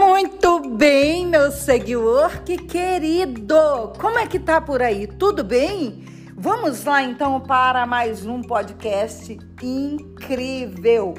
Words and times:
Muito 0.00 0.60
bem, 0.66 1.26
meu 1.26 1.52
seguidor, 1.52 2.42
que 2.42 2.56
querido! 2.56 3.92
Como 4.00 4.18
é 4.18 4.26
que 4.26 4.38
tá 4.38 4.58
por 4.58 4.80
aí? 4.80 5.06
Tudo 5.06 5.44
bem? 5.44 6.06
Vamos 6.34 6.86
lá 6.86 7.02
então 7.02 7.38
para 7.38 7.84
mais 7.84 8.24
um 8.24 8.40
podcast 8.40 9.38
incrível. 9.62 11.12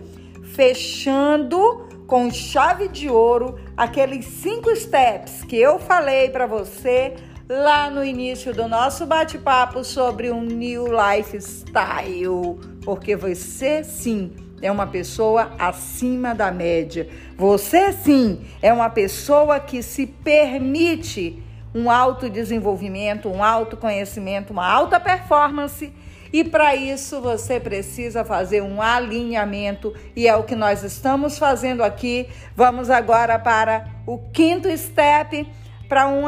Fechando 0.56 1.88
com 2.08 2.32
chave 2.32 2.88
de 2.88 3.08
ouro 3.08 3.60
aqueles 3.78 4.26
cinco 4.26 4.76
steps 4.76 5.44
que 5.44 5.58
eu 5.58 5.78
falei 5.78 6.32
para 6.32 6.48
você 6.48 7.14
lá 7.48 7.88
no 7.88 8.04
início 8.04 8.52
do 8.52 8.68
nosso 8.68 9.06
bate-papo 9.06 9.84
sobre 9.84 10.32
um 10.32 10.42
new 10.42 10.88
lifestyle, 10.88 12.60
porque 12.84 13.16
você 13.16 13.84
sim 13.84 14.32
é 14.62 14.72
uma 14.72 14.88
pessoa 14.88 15.52
acima 15.58 16.34
da 16.36 16.52
média. 16.52 17.10
Você 17.38 17.92
sim 17.94 18.46
é 18.62 18.72
uma 18.72 18.90
pessoa 18.90 19.60
que 19.60 19.82
se 19.82 20.06
permite 20.06 21.42
um 21.74 21.90
autodesenvolvimento, 21.90 23.30
um 23.30 23.44
autoconhecimento, 23.44 24.54
uma 24.54 24.70
alta 24.70 25.00
performance. 25.00 25.92
E 26.34 26.44
para 26.44 26.76
isso 26.76 27.20
você 27.20 27.60
precisa 27.60 28.24
fazer 28.24 28.62
um 28.62 28.82
alinhamento, 28.82 29.94
e 30.16 30.28
é 30.28 30.36
o 30.36 30.44
que 30.44 30.56
nós 30.56 30.82
estamos 30.82 31.38
fazendo 31.38 31.84
aqui. 31.84 32.28
Vamos 32.56 32.90
agora 32.90 33.38
para 33.38 33.88
o 34.08 34.18
quinto 34.18 34.70
step 34.78 35.46
para 35.90 36.08
um, 36.08 36.24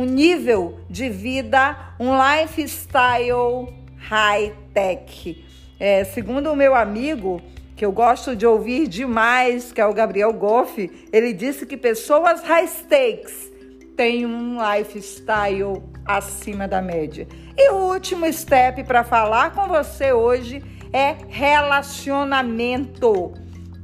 um, 0.00 0.04
nível 0.04 0.78
de 0.88 1.08
vida, 1.08 1.76
um 1.98 2.12
lifestyle 2.14 3.74
high-tech. 3.96 5.44
É, 5.80 6.04
segundo 6.04 6.52
o 6.52 6.54
meu 6.54 6.76
amigo, 6.76 7.42
que 7.80 7.86
eu 7.86 7.92
gosto 7.92 8.36
de 8.36 8.46
ouvir 8.46 8.86
demais, 8.86 9.72
que 9.72 9.80
é 9.80 9.86
o 9.86 9.94
Gabriel 9.94 10.34
Goff, 10.34 11.08
ele 11.10 11.32
disse 11.32 11.64
que 11.64 11.78
pessoas 11.78 12.42
high 12.42 12.66
stakes 12.66 13.50
têm 13.96 14.26
um 14.26 14.58
lifestyle 14.60 15.82
acima 16.04 16.68
da 16.68 16.82
média. 16.82 17.26
E 17.56 17.70
o 17.70 17.76
último 17.76 18.30
step 18.30 18.84
para 18.84 19.02
falar 19.02 19.54
com 19.54 19.66
você 19.66 20.12
hoje 20.12 20.62
é 20.92 21.16
relacionamento. 21.30 23.32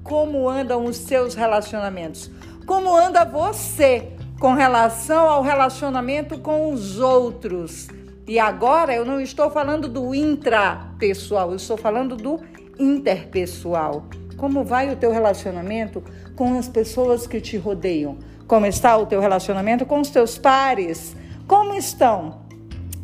Como 0.02 0.46
andam 0.46 0.84
os 0.84 0.98
seus 0.98 1.34
relacionamentos? 1.34 2.30
Como 2.66 2.94
anda 2.94 3.24
você 3.24 4.10
com 4.38 4.52
relação 4.52 5.26
ao 5.26 5.42
relacionamento 5.42 6.38
com 6.38 6.70
os 6.70 7.00
outros? 7.00 7.88
E 8.28 8.38
agora 8.38 8.94
eu 8.94 9.06
não 9.06 9.22
estou 9.22 9.50
falando 9.50 9.88
do 9.88 10.14
intrapessoal, 10.14 11.50
eu 11.50 11.56
estou 11.56 11.78
falando 11.78 12.14
do 12.14 12.38
interpessoal. 12.78 14.06
Como 14.36 14.64
vai 14.64 14.92
o 14.92 14.96
teu 14.96 15.10
relacionamento 15.10 16.02
com 16.34 16.58
as 16.58 16.68
pessoas 16.68 17.26
que 17.26 17.40
te 17.40 17.56
rodeiam? 17.56 18.18
Como 18.46 18.66
está 18.66 18.96
o 18.96 19.06
teu 19.06 19.20
relacionamento 19.20 19.86
com 19.86 20.00
os 20.00 20.10
teus 20.10 20.38
pares? 20.38 21.16
Como 21.46 21.74
estão 21.74 22.42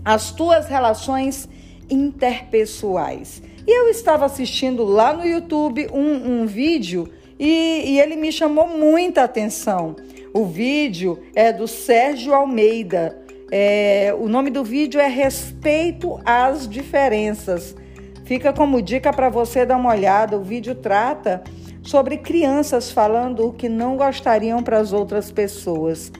as 0.04 0.30
tuas 0.30 0.68
relações 0.68 1.48
interpessoais? 1.90 3.42
E 3.66 3.70
eu 3.70 3.88
estava 3.88 4.24
assistindo 4.24 4.84
lá 4.84 5.12
no 5.12 5.24
YouTube 5.24 5.88
um, 5.92 6.42
um 6.42 6.46
vídeo 6.46 7.08
e, 7.38 7.92
e 7.92 8.00
ele 8.00 8.16
me 8.16 8.30
chamou 8.30 8.66
muita 8.66 9.22
atenção. 9.22 9.96
O 10.34 10.46
vídeo 10.46 11.18
é 11.34 11.52
do 11.52 11.66
Sérgio 11.66 12.34
Almeida. 12.34 13.18
É, 13.50 14.14
o 14.18 14.28
nome 14.28 14.50
do 14.50 14.64
vídeo 14.64 15.00
é 15.00 15.06
Respeito 15.06 16.20
às 16.24 16.68
Diferenças. 16.68 17.76
Fica 18.24 18.52
como 18.52 18.80
dica 18.80 19.12
para 19.12 19.28
você 19.28 19.66
dar 19.66 19.76
uma 19.76 19.90
olhada. 19.90 20.36
O 20.36 20.42
vídeo 20.42 20.74
trata 20.74 21.42
sobre 21.82 22.16
crianças 22.18 22.90
falando 22.90 23.48
o 23.48 23.52
que 23.52 23.68
não 23.68 23.96
gostariam 23.96 24.62
para 24.62 24.78
as 24.78 24.92
outras 24.92 25.30
pessoas. 25.30 26.12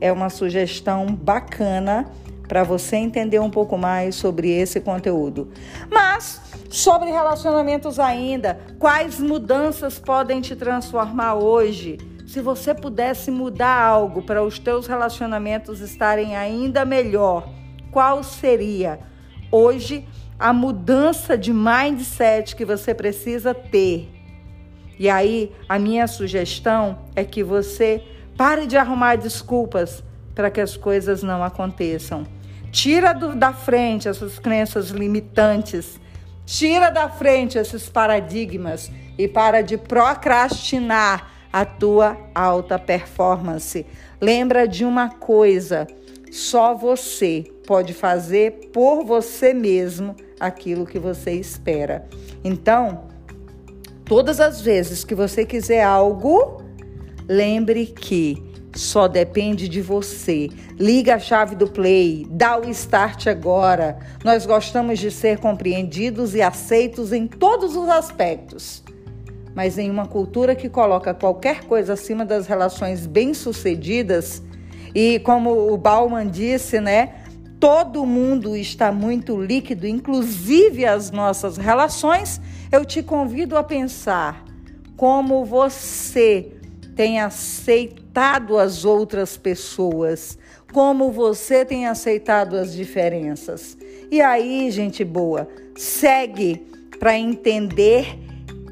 É 0.00 0.10
uma 0.10 0.30
sugestão 0.30 1.06
bacana 1.06 2.06
para 2.48 2.64
você 2.64 2.96
entender 2.96 3.38
um 3.38 3.50
pouco 3.50 3.78
mais 3.78 4.16
sobre 4.16 4.50
esse 4.50 4.80
conteúdo. 4.80 5.52
Mas 5.88 6.40
sobre 6.70 7.10
relacionamentos 7.10 8.00
ainda, 8.00 8.58
quais 8.78 9.20
mudanças 9.20 9.98
podem 9.98 10.40
te 10.40 10.56
transformar 10.56 11.34
hoje? 11.34 11.98
Se 12.26 12.40
você 12.40 12.74
pudesse 12.74 13.30
mudar 13.30 13.80
algo 13.82 14.22
para 14.22 14.42
os 14.42 14.58
teus 14.58 14.86
relacionamentos 14.86 15.80
estarem 15.80 16.36
ainda 16.36 16.84
melhor, 16.84 17.48
qual 17.90 18.22
seria? 18.22 19.00
Hoje 19.52 20.06
a 20.40 20.54
mudança 20.54 21.36
de 21.36 21.52
mindset 21.52 22.56
que 22.56 22.64
você 22.64 22.94
precisa 22.94 23.52
ter. 23.52 24.08
E 24.98 25.10
aí, 25.10 25.52
a 25.68 25.78
minha 25.78 26.06
sugestão 26.06 26.98
é 27.14 27.22
que 27.24 27.44
você 27.44 28.02
pare 28.38 28.66
de 28.66 28.78
arrumar 28.78 29.16
desculpas 29.16 30.02
para 30.34 30.50
que 30.50 30.60
as 30.60 30.78
coisas 30.78 31.22
não 31.22 31.44
aconteçam. 31.44 32.26
Tira 32.72 33.12
do, 33.12 33.36
da 33.36 33.52
frente 33.52 34.08
essas 34.08 34.38
crenças 34.38 34.88
limitantes. 34.88 36.00
Tira 36.46 36.88
da 36.88 37.10
frente 37.10 37.58
esses 37.58 37.90
paradigmas 37.90 38.90
e 39.18 39.28
para 39.28 39.60
de 39.60 39.76
procrastinar 39.76 41.30
a 41.52 41.66
tua 41.66 42.16
alta 42.34 42.78
performance. 42.78 43.84
Lembra 44.18 44.66
de 44.66 44.86
uma 44.86 45.10
coisa: 45.10 45.86
só 46.30 46.74
você 46.74 47.44
pode 47.66 47.92
fazer 47.92 48.70
por 48.72 49.04
você 49.04 49.52
mesmo 49.52 50.16
aquilo 50.40 50.86
que 50.86 50.98
você 50.98 51.32
espera. 51.32 52.08
Então, 52.42 53.04
todas 54.04 54.40
as 54.40 54.60
vezes 54.60 55.04
que 55.04 55.14
você 55.14 55.44
quiser 55.44 55.84
algo, 55.84 56.62
lembre 57.28 57.86
que 57.86 58.42
só 58.74 59.06
depende 59.06 59.68
de 59.68 59.82
você. 59.82 60.48
Liga 60.78 61.16
a 61.16 61.18
chave 61.18 61.54
do 61.54 61.68
play, 61.68 62.26
dá 62.30 62.58
o 62.58 62.68
start 62.70 63.26
agora. 63.26 63.98
Nós 64.24 64.46
gostamos 64.46 64.98
de 64.98 65.10
ser 65.10 65.38
compreendidos 65.38 66.34
e 66.34 66.40
aceitos 66.40 67.12
em 67.12 67.26
todos 67.26 67.76
os 67.76 67.88
aspectos. 67.88 68.82
Mas 69.54 69.76
em 69.76 69.90
uma 69.90 70.06
cultura 70.06 70.54
que 70.54 70.68
coloca 70.68 71.12
qualquer 71.12 71.64
coisa 71.64 71.94
acima 71.94 72.24
das 72.24 72.46
relações 72.46 73.06
bem-sucedidas, 73.06 74.42
e 74.94 75.18
como 75.20 75.72
o 75.72 75.76
Bauman 75.76 76.26
disse, 76.26 76.80
né, 76.80 77.14
todo 77.60 78.06
mundo 78.06 78.56
está 78.56 78.90
muito 78.90 79.38
líquido, 79.38 79.86
inclusive 79.86 80.86
as 80.86 81.10
nossas 81.10 81.58
relações, 81.58 82.40
eu 82.72 82.86
te 82.86 83.02
convido 83.02 83.56
a 83.58 83.62
pensar 83.62 84.42
como 84.96 85.44
você 85.44 86.52
tem 86.96 87.20
aceitado 87.20 88.58
as 88.58 88.84
outras 88.86 89.36
pessoas, 89.36 90.38
como 90.72 91.12
você 91.12 91.64
tem 91.64 91.86
aceitado 91.86 92.56
as 92.56 92.72
diferenças. 92.72 93.76
E 94.10 94.22
aí, 94.22 94.70
gente 94.70 95.04
boa, 95.04 95.46
segue 95.76 96.66
para 96.98 97.18
entender 97.18 98.18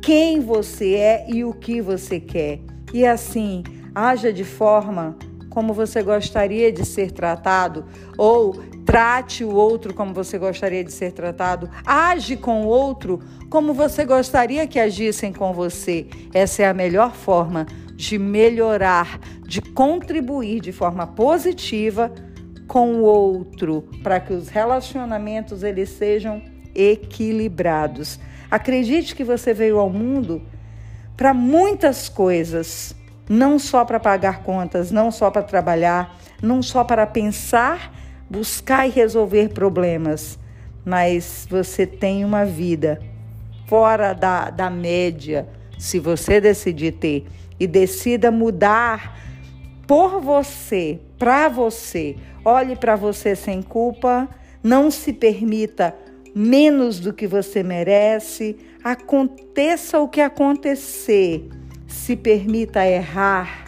quem 0.03 0.41
você 0.41 0.95
é 0.95 1.27
e 1.29 1.45
o 1.45 1.53
que 1.53 1.83
você 1.83 2.19
quer. 2.19 2.61
E 2.93 3.05
assim, 3.05 3.63
haja 3.95 4.33
de 4.33 4.45
forma 4.45 5.17
como 5.49 5.73
você 5.73 6.03
gostaria 6.03 6.71
de 6.73 6.85
ser 6.85 7.13
tratado 7.13 7.85
ou 8.17 8.61
Trate 8.89 9.45
o 9.45 9.55
outro 9.55 9.93
como 9.93 10.15
você 10.15 10.39
gostaria 10.39 10.83
de 10.83 10.91
ser 10.91 11.13
tratado. 11.13 11.69
Age 11.85 12.39
com 12.39 12.63
o 12.63 12.69
outro 12.69 13.21
como 13.51 13.75
você 13.75 14.03
gostaria 14.03 14.67
que 14.67 14.81
agissem 14.81 15.31
com 15.31 15.53
você. 15.53 16.07
Essa 16.33 16.63
é 16.63 16.67
a 16.69 16.73
melhor 16.73 17.15
forma 17.15 17.67
de 17.95 18.19
melhorar, 18.19 19.21
de 19.47 19.61
contribuir 19.61 20.61
de 20.61 20.73
forma 20.73 21.07
positiva 21.07 22.11
com 22.67 22.95
o 22.95 23.03
outro, 23.03 23.85
para 24.03 24.21
que 24.21 24.33
os 24.33 24.49
relacionamentos 24.49 25.63
eles 25.63 25.91
sejam 25.91 26.41
equilibrados. 26.75 28.19
Acredite 28.51 29.15
que 29.15 29.23
você 29.23 29.53
veio 29.53 29.79
ao 29.79 29.91
mundo 29.91 30.41
para 31.15 31.35
muitas 31.35 32.09
coisas, 32.09 32.97
não 33.29 33.59
só 33.59 33.85
para 33.85 34.01
pagar 34.01 34.43
contas, 34.43 34.91
não 34.91 35.11
só 35.11 35.31
para 35.31 35.43
trabalhar, 35.43 36.17
não 36.43 36.63
só 36.63 36.85
para 36.85 37.07
pensar 37.07 37.93
buscar 38.29 38.87
e 38.87 38.91
resolver 38.91 39.49
problemas, 39.51 40.39
mas 40.85 41.47
você 41.49 41.87
tem 41.87 42.25
uma 42.25 42.45
vida 42.45 43.01
fora 43.67 44.13
da, 44.13 44.51
da 44.51 44.71
média, 44.71 45.49
se 45.79 45.99
você 45.99 46.41
decidir 46.41 46.93
ter, 46.93 47.27
e 47.59 47.67
decida 47.67 48.31
mudar 48.31 49.19
por 49.87 50.21
você, 50.21 51.01
para 51.19 51.49
você. 51.49 52.17
Olhe 52.45 52.77
para 52.77 52.97
você 52.97 53.35
sem 53.35 53.63
culpa, 53.63 54.29
não 54.63 54.91
se 54.91 55.13
permita 55.13 55.95
menos 56.35 57.01
do 57.01 57.13
que 57.13 57.27
você 57.27 57.63
merece, 57.63 58.57
aconteça 58.83 59.99
o 59.99 60.09
que 60.09 60.21
acontecer, 60.21 61.49
se 61.89 62.15
permita 62.15 62.87
errar 62.87 63.65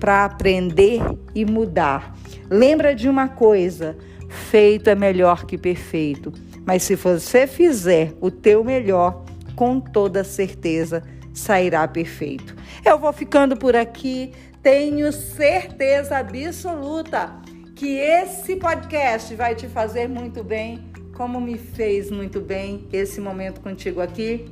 para 0.00 0.24
aprender 0.24 1.00
e 1.34 1.44
mudar. 1.44 2.16
Lembra 2.50 2.94
de 2.94 3.08
uma 3.08 3.28
coisa: 3.28 3.96
feito 4.28 4.90
é 4.90 4.94
melhor 4.94 5.44
que 5.44 5.56
perfeito. 5.56 6.32
Mas 6.64 6.82
se 6.82 6.96
você 6.96 7.46
fizer 7.46 8.12
o 8.20 8.30
teu 8.30 8.64
melhor, 8.64 9.24
com 9.54 9.78
toda 9.78 10.24
certeza 10.24 11.02
sairá 11.32 11.86
perfeito. 11.86 12.56
Eu 12.84 12.98
vou 12.98 13.12
ficando 13.12 13.56
por 13.56 13.76
aqui. 13.76 14.32
tenho 14.62 15.12
certeza 15.12 16.16
absoluta 16.18 17.40
que 17.76 17.98
esse 17.98 18.56
podcast 18.56 19.34
vai 19.34 19.54
te 19.54 19.68
fazer 19.68 20.08
muito 20.08 20.42
bem, 20.42 20.90
como 21.14 21.40
me 21.40 21.56
fez 21.56 22.10
muito 22.10 22.40
bem 22.40 22.88
esse 22.92 23.20
momento 23.20 23.60
contigo 23.60 24.00
aqui. 24.00 24.50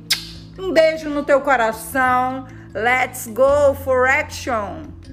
Um 0.57 0.71
beijo 0.71 1.09
no 1.09 1.23
teu 1.23 1.41
coração. 1.41 2.47
Let's 2.75 3.27
go 3.27 3.73
for 3.73 4.05
action! 4.05 5.04